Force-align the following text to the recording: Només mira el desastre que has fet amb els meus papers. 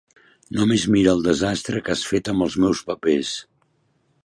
Només 0.59 0.85
mira 0.95 1.11
el 1.17 1.21
desastre 1.27 1.83
que 1.89 1.95
has 1.95 2.03
fet 2.13 2.33
amb 2.33 2.47
els 2.49 2.59
meus 2.65 2.83
papers. 2.91 3.37